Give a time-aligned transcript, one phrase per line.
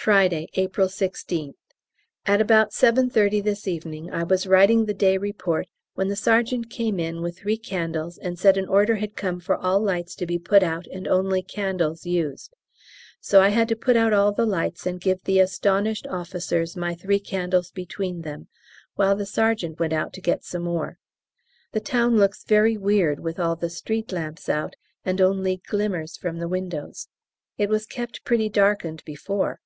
[0.00, 1.56] Friday, April 16th.
[2.24, 7.00] At about 7.30 this evening I was writing the day report when the sergeant came
[7.00, 10.38] in with three candles and said an order had come for all lights to be
[10.38, 12.54] put out and only candles used.
[13.20, 16.94] So I had to put out all the lights and give the astonished officers my
[16.94, 18.46] three candles between them,
[18.94, 20.98] while the sergeant went out to get some more.
[21.72, 26.38] The town looks very weird with all the street lamps out and only glimmers from
[26.38, 27.08] the windows.
[27.58, 29.58] It was kept pretty darkened before.